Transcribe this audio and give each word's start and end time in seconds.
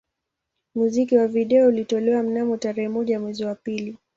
Muziki 0.75 1.17
wa 1.17 1.27
video 1.27 1.67
ulitolewa 1.67 2.23
mnamo 2.23 2.57
tarehe 2.57 2.89
moja 2.89 3.19
mwezi 3.19 3.45
wa 3.45 3.55
pili 3.55 3.97